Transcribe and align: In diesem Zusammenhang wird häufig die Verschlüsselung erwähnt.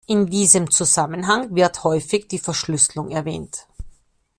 In 0.07 0.25
diesem 0.25 0.71
Zusammenhang 0.71 1.53
wird 1.53 1.83
häufig 1.83 2.27
die 2.27 2.39
Verschlüsselung 2.39 3.11
erwähnt. 3.11 3.67